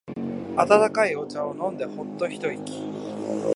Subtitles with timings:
[0.57, 2.81] 温かいお茶を飲んでホッと一息。